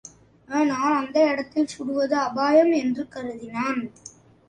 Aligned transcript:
ஆனால் 0.49 0.95
அந்த 0.95 1.17
இடத்தில் 1.27 1.71
சுடுவது 1.77 2.17
அபாயம் 2.19 2.73
என்று 2.73 3.07
கருதினான். 3.11 3.81